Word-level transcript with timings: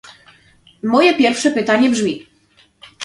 Moje 0.83 1.13
pierwsze 1.17 1.51
pytanie 1.51 1.89
brzmi 1.89 2.27